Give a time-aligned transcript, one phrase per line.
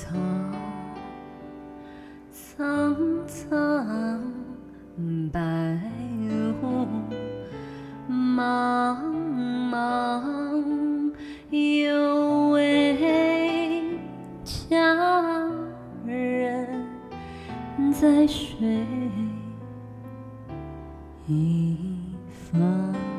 [0.00, 0.08] 草
[2.32, 2.96] 苍
[3.26, 4.22] 苍
[5.30, 5.78] 白
[6.22, 6.86] 雾
[8.08, 8.96] 茫
[9.70, 11.12] 茫
[11.50, 12.96] 有位
[14.42, 14.78] 佳
[16.06, 16.88] 人
[17.92, 18.86] 在水
[21.26, 21.76] 一
[22.50, 23.09] 方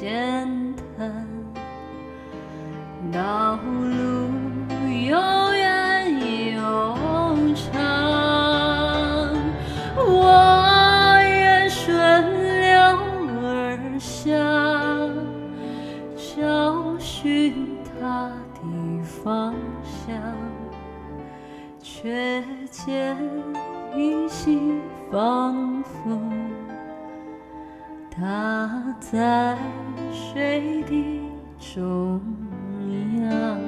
[0.00, 0.46] 闲
[0.96, 1.26] 谈，
[3.12, 4.30] 道路
[5.08, 5.18] 又
[5.54, 6.56] 远又
[7.56, 7.76] 长，
[9.96, 11.90] 我愿顺
[12.60, 12.70] 流
[13.42, 14.30] 而下，
[16.16, 19.52] 找寻他的方
[19.82, 20.14] 向，
[21.82, 22.40] 却
[22.70, 23.16] 见
[23.96, 24.60] 依稀
[25.10, 26.16] 仿佛
[28.20, 29.56] 它在
[30.10, 31.20] 水的
[31.60, 32.20] 中
[33.20, 33.67] 央。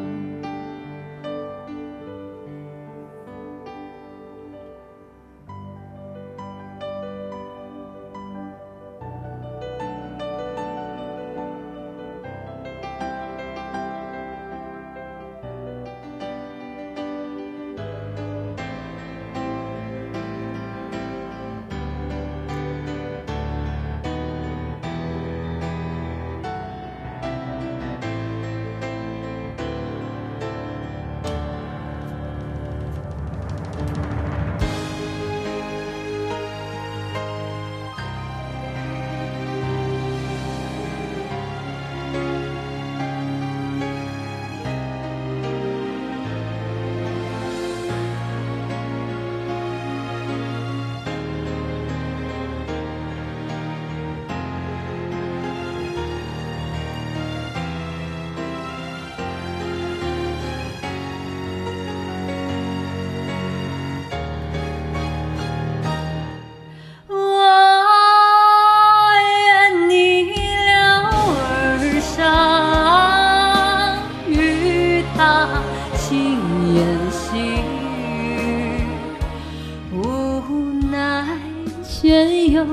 [82.00, 82.65] 间又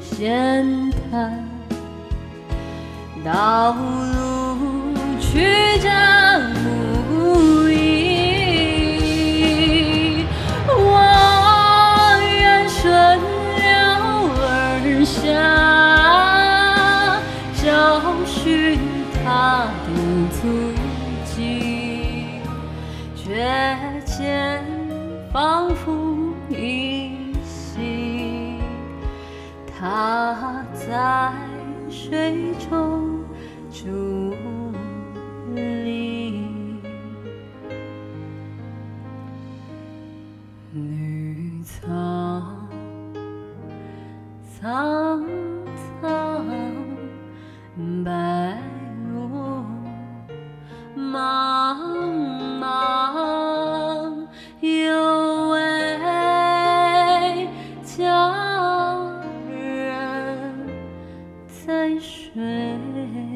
[0.00, 0.64] 闲
[1.10, 1.44] 谈，
[3.24, 5.40] 道路曲
[5.80, 5.88] 折
[7.10, 7.74] 无依。
[10.68, 10.72] 我
[12.38, 13.18] 愿顺
[13.56, 13.66] 流
[14.38, 15.18] 而下，
[17.56, 17.66] 找
[18.24, 18.78] 寻
[19.24, 19.88] 他的
[20.30, 20.46] 足
[21.24, 22.38] 迹，
[23.16, 23.26] 却
[24.04, 24.62] 见
[25.32, 25.84] 仿佛
[26.48, 26.85] 一，
[29.78, 31.32] 她在
[31.90, 33.24] 水中
[33.70, 34.34] 伫
[35.84, 36.56] 立。
[40.72, 41.86] 绿草
[44.60, 45.24] 苍
[45.92, 46.44] 苍
[48.04, 48.58] 白
[49.14, 49.64] 雾
[50.96, 51.35] 茫
[61.86, 63.35] 泪水。